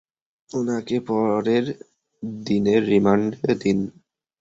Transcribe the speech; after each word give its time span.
উনাকে 0.49 0.97
পনের 1.07 1.65
দিনের 2.43 2.81
রিমান্ড 2.89 3.29
দিন। 3.61 3.79